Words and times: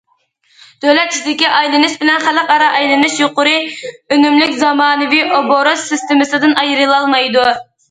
دۆلەت 0.85 1.09
ئىچىدىكى 1.11 1.51
ئايلىنىش 1.57 1.93
بىلەن 2.03 2.25
خەلقئارا 2.29 2.69
ئايلىنىش 2.79 3.19
يۇقىرى 3.21 3.53
ئۈنۈملۈك 4.17 4.57
زامانىۋى 4.65 5.23
ئوبوروت 5.39 5.85
سىستېمىسىدىن 5.87 6.59
ئايرىلالمايدۇ. 6.65 7.49